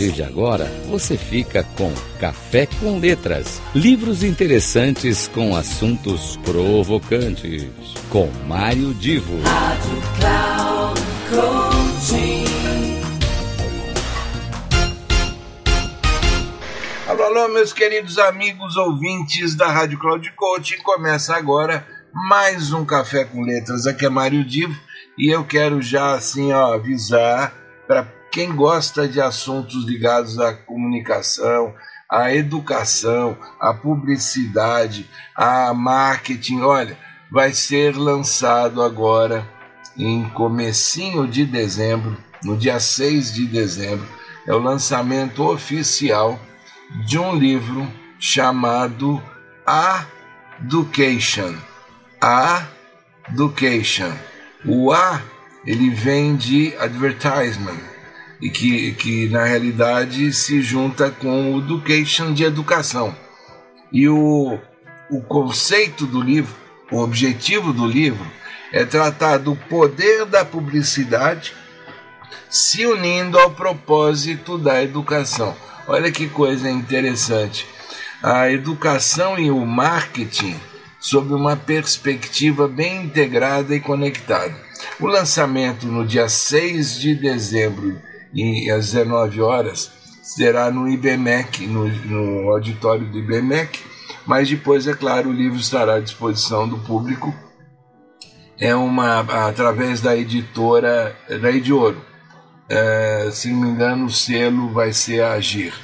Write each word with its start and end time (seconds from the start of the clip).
partir 0.00 0.12
de 0.12 0.22
agora, 0.22 0.64
você 0.88 1.16
fica 1.16 1.62
com 1.76 1.92
Café 2.18 2.66
com 2.66 2.98
Letras, 2.98 3.60
livros 3.74 4.22
interessantes 4.22 5.28
com 5.28 5.54
assuntos 5.54 6.38
provocantes, 6.38 7.68
com 8.08 8.26
Mário 8.46 8.94
Divo. 8.94 9.38
Rádio 9.42 10.02
Cloud 10.18 11.00
Alô, 17.06 17.22
alô, 17.24 17.48
meus 17.48 17.72
queridos 17.74 18.18
amigos 18.18 18.76
ouvintes 18.76 19.54
da 19.54 19.70
Rádio 19.70 19.98
Cloud 19.98 20.32
Coaching. 20.32 20.78
Começa 20.82 21.36
agora 21.36 21.86
mais 22.14 22.72
um 22.72 22.86
Café 22.86 23.24
com 23.24 23.42
Letras. 23.42 23.86
Aqui 23.86 24.06
é 24.06 24.08
Mário 24.08 24.44
Divo 24.44 24.80
e 25.18 25.28
eu 25.28 25.44
quero 25.44 25.82
já 25.82 26.14
assim 26.14 26.52
ó, 26.52 26.72
avisar 26.72 27.52
para 27.86 28.19
quem 28.30 28.54
gosta 28.54 29.08
de 29.08 29.20
assuntos 29.20 29.84
ligados 29.84 30.38
à 30.38 30.52
comunicação, 30.54 31.74
à 32.08 32.32
educação, 32.32 33.36
à 33.58 33.74
publicidade, 33.74 35.08
a 35.34 35.74
marketing, 35.74 36.60
olha, 36.60 36.96
vai 37.30 37.52
ser 37.52 37.96
lançado 37.96 38.82
agora 38.82 39.46
em 39.96 40.28
comecinho 40.30 41.26
de 41.26 41.44
dezembro, 41.44 42.16
no 42.44 42.56
dia 42.56 42.78
6 42.78 43.34
de 43.34 43.46
dezembro, 43.46 44.06
é 44.46 44.54
o 44.54 44.58
lançamento 44.58 45.42
oficial 45.42 46.40
de 47.06 47.18
um 47.18 47.34
livro 47.34 47.86
chamado 48.18 49.22
A 49.66 50.06
Education. 50.62 51.54
A 52.20 52.66
Education. 53.30 54.12
O 54.64 54.92
A 54.92 55.20
ele 55.66 55.90
vem 55.90 56.36
de 56.36 56.74
advertisement 56.78 57.89
e 58.40 58.48
que, 58.48 58.92
que 58.92 59.28
na 59.28 59.44
realidade 59.44 60.32
se 60.32 60.62
junta 60.62 61.10
com 61.10 61.54
o 61.54 61.58
education 61.58 62.32
de 62.32 62.44
educação. 62.44 63.14
E 63.92 64.08
o, 64.08 64.58
o 65.10 65.20
conceito 65.22 66.06
do 66.06 66.20
livro, 66.20 66.54
o 66.90 66.98
objetivo 66.98 67.72
do 67.72 67.86
livro, 67.86 68.26
é 68.72 68.84
tratar 68.84 69.38
do 69.38 69.54
poder 69.54 70.24
da 70.24 70.44
publicidade 70.44 71.52
se 72.48 72.86
unindo 72.86 73.38
ao 73.38 73.50
propósito 73.50 74.56
da 74.56 74.82
educação. 74.82 75.54
Olha 75.86 76.10
que 76.10 76.28
coisa 76.28 76.70
interessante. 76.70 77.66
A 78.22 78.50
educação 78.50 79.38
e 79.38 79.50
o 79.50 79.64
marketing 79.66 80.56
sob 81.00 81.32
uma 81.32 81.56
perspectiva 81.56 82.68
bem 82.68 83.04
integrada 83.04 83.74
e 83.74 83.80
conectada. 83.80 84.54
O 85.00 85.06
lançamento 85.06 85.86
no 85.86 86.06
dia 86.06 86.28
6 86.28 87.00
de 87.00 87.14
dezembro 87.14 88.00
e 88.32 88.70
às 88.70 88.92
19 88.92 89.40
horas 89.40 89.90
será 90.22 90.70
no 90.70 90.88
IBMEC, 90.88 91.66
no, 91.66 91.88
no 91.88 92.50
auditório 92.50 93.06
do 93.06 93.18
IBMEC, 93.18 93.80
mas 94.26 94.48
depois, 94.48 94.86
é 94.86 94.94
claro, 94.94 95.30
o 95.30 95.32
livro 95.32 95.58
estará 95.58 95.94
à 95.94 96.00
disposição 96.00 96.68
do 96.68 96.78
público. 96.78 97.34
É 98.58 98.74
uma 98.74 99.20
através 99.48 100.00
da 100.00 100.16
editora 100.16 101.16
da 101.40 101.50
Ediouro. 101.50 102.00
É, 102.68 103.30
se 103.32 103.50
não 103.50 103.62
me 103.62 103.70
engano, 103.70 104.04
o 104.04 104.10
selo 104.10 104.68
vai 104.68 104.92
ser 104.92 105.22
Agir. 105.22 105.74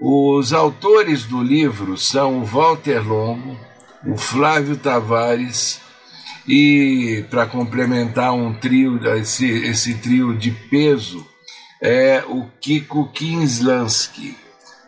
Os 0.00 0.54
autores 0.54 1.24
do 1.24 1.42
livro 1.42 1.98
são 1.98 2.38
o 2.38 2.44
Walter 2.44 3.06
Longo, 3.06 3.58
o 4.06 4.16
Flávio 4.16 4.76
Tavares 4.76 5.80
e, 6.48 7.24
para 7.28 7.44
complementar 7.44 8.32
um 8.32 8.54
trio, 8.54 8.98
esse, 9.16 9.46
esse 9.46 9.94
trio 9.96 10.34
de 10.34 10.50
peso, 10.50 11.26
é 11.80 12.22
o 12.28 12.46
Kiko 12.60 13.08
Kinslansky. 13.08 14.36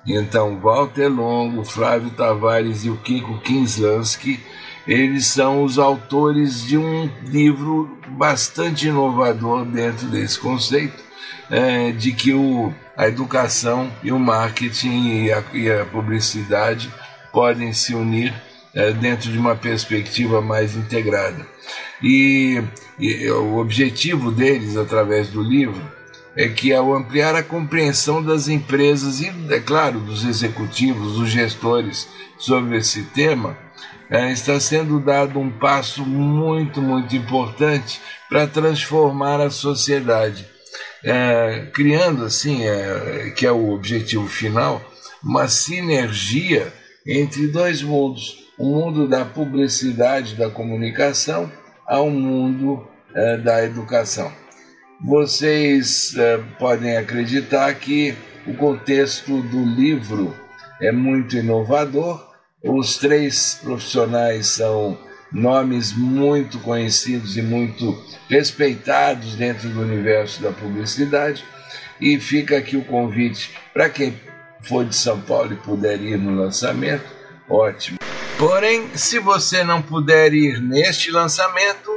Então, 0.07 0.59
Walter 0.61 1.09
Longo, 1.09 1.65
Flávio 1.65 2.11
Tavares 2.11 2.85
e 2.85 2.91
o 2.91 2.97
Kiko 2.97 3.39
Kinslansky, 3.39 4.41
eles 4.87 5.27
são 5.27 5.63
os 5.63 5.79
autores 5.79 6.65
de 6.65 6.77
um 6.77 7.09
livro 7.25 7.97
bastante 8.09 8.89
inovador 8.89 9.65
dentro 9.65 10.09
desse 10.09 10.39
conceito, 10.39 11.03
é, 11.49 11.93
de 11.93 12.13
que 12.13 12.35
o, 12.35 12.75
a 12.97 13.07
educação 13.07 13.91
e 14.03 14.11
o 14.11 14.19
marketing 14.19 15.25
e 15.25 15.33
a, 15.33 15.45
e 15.53 15.71
a 15.71 15.85
publicidade 15.85 16.93
podem 17.33 17.73
se 17.73 17.95
unir 17.95 18.35
é, 18.75 18.93
dentro 18.93 19.31
de 19.31 19.39
uma 19.39 19.55
perspectiva 19.55 20.41
mais 20.41 20.75
integrada. 20.75 21.47
E, 22.03 22.61
e 22.99 23.31
o 23.31 23.59
objetivo 23.59 24.33
deles, 24.33 24.77
através 24.77 25.29
do 25.29 25.43
livro, 25.43 25.81
é 26.37 26.49
que 26.49 26.73
ao 26.73 26.95
ampliar 26.95 27.35
a 27.35 27.43
compreensão 27.43 28.23
das 28.23 28.49
empresas 28.49 29.21
e, 29.21 29.31
é 29.51 29.61
claro, 29.61 30.01
dos 30.01 30.25
executivos, 30.25 31.19
dos 31.19 31.29
gestores 31.29 32.09
sobre 32.39 32.79
esse 32.79 33.03
tema, 33.05 33.57
é, 34.11 34.31
está 34.31 34.59
sendo 34.59 35.01
dado 35.01 35.39
um 35.39 35.51
passo 35.51 36.05
muito, 36.05 36.81
muito 36.81 37.15
importante 37.17 38.01
para 38.29 38.47
transformar 38.47 39.41
a 39.41 39.51
sociedade, 39.51 40.47
é, 41.05 41.69
criando 41.73 42.25
assim, 42.25 42.63
é, 42.65 43.33
que 43.37 43.47
é 43.47 43.53
o 43.53 43.71
objetivo 43.71 44.27
final, 44.27 44.83
uma 45.23 45.49
sinergia 45.49 46.73
entre 47.07 47.47
dois 47.49 47.83
mundos, 47.83 48.51
o 48.59 48.65
mundo 48.67 49.09
da 49.09 49.25
publicidade, 49.25 50.35
da 50.35 50.51
comunicação, 50.51 51.51
ao 51.87 52.09
mundo 52.11 52.87
da 53.45 53.63
educação. 53.63 54.33
Vocês 55.05 56.15
eh, 56.17 56.41
podem 56.61 56.97
acreditar 56.97 57.75
que 57.75 58.15
o 58.47 58.55
contexto 58.55 59.43
do 59.43 59.65
livro 59.65 60.33
é 60.81 60.93
muito 60.93 61.37
inovador. 61.37 62.31
Os 62.63 62.99
três 62.99 63.59
profissionais 63.61 64.47
são 64.47 64.97
nomes 65.33 65.93
muito 65.93 66.61
conhecidos 66.61 67.37
e 67.37 67.43
muito 67.43 68.01
respeitados 68.29 69.35
dentro 69.35 69.69
do 69.71 69.81
universo 69.81 70.41
da 70.41 70.53
publicidade. 70.53 71.45
E 72.01 72.21
fica 72.21 72.57
aqui 72.57 72.77
o 72.77 72.85
convite 72.85 73.51
para 73.73 73.91
quem 73.91 74.15
for 74.63 74.85
de 74.85 74.95
São 74.95 75.21
Paulo 75.21 75.53
e 75.53 75.57
puder 75.57 76.01
ir 76.01 76.17
no 76.17 76.41
lançamento, 76.41 77.05
ótimo. 77.49 77.99
Porém, 78.39 78.89
se 78.95 79.19
você 79.19 79.65
não 79.65 79.83
puder 79.83 80.33
ir 80.33 80.61
neste 80.61 81.11
lançamento, 81.11 81.92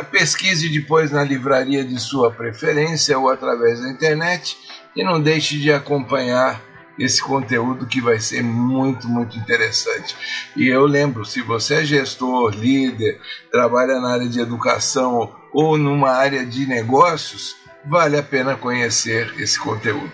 pesquise 0.00 0.68
depois 0.68 1.10
na 1.10 1.24
livraria 1.24 1.84
de 1.84 1.98
sua 1.98 2.30
preferência 2.30 3.18
ou 3.18 3.28
através 3.28 3.80
da 3.80 3.90
internet 3.90 4.56
e 4.94 5.02
não 5.02 5.20
deixe 5.20 5.58
de 5.58 5.72
acompanhar 5.72 6.62
esse 6.98 7.22
conteúdo 7.22 7.86
que 7.86 8.00
vai 8.00 8.20
ser 8.20 8.42
muito, 8.42 9.08
muito 9.08 9.36
interessante. 9.36 10.14
E 10.54 10.68
eu 10.68 10.86
lembro, 10.86 11.24
se 11.24 11.42
você 11.42 11.76
é 11.76 11.84
gestor, 11.84 12.54
líder, 12.54 13.20
trabalha 13.50 13.98
na 14.00 14.12
área 14.12 14.28
de 14.28 14.40
educação 14.40 15.34
ou 15.52 15.76
numa 15.76 16.10
área 16.10 16.44
de 16.44 16.66
negócios, 16.66 17.56
vale 17.84 18.16
a 18.16 18.22
pena 18.22 18.56
conhecer 18.56 19.34
esse 19.38 19.58
conteúdo. 19.58 20.12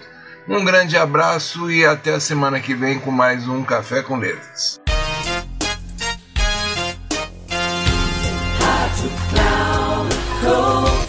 Um 0.48 0.64
grande 0.64 0.96
abraço 0.96 1.70
e 1.70 1.84
até 1.84 2.14
a 2.14 2.20
semana 2.20 2.58
que 2.58 2.74
vem 2.74 2.98
com 2.98 3.10
mais 3.10 3.46
um 3.46 3.62
Café 3.62 4.02
com 4.02 4.16
Letras. 4.16 4.80